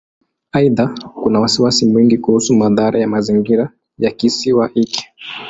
Aidha, 0.51 0.85
kuna 1.23 1.39
wasiwasi 1.39 1.85
mwingi 1.85 2.17
kuhusu 2.17 2.55
madhara 2.55 2.99
ya 2.99 3.07
mazingira 3.07 3.71
ya 3.97 4.11
Kisiwa 4.11 4.67
hiki. 4.67 5.07